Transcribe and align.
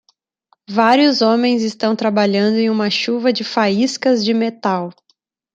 Vários 0.67 1.21
homens 1.21 1.61
estão 1.61 1.95
trabalhando 1.95 2.55
em 2.57 2.71
uma 2.71 2.89
chuva 2.89 3.31
de 3.31 3.43
faíscas 3.43 4.25
de 4.25 4.33
metal. 4.33 4.91